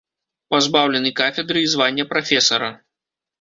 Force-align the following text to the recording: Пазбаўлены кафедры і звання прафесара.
Пазбаўлены 0.53 1.11
кафедры 1.19 1.59
і 1.67 1.67
звання 1.75 2.07
прафесара. 2.15 2.73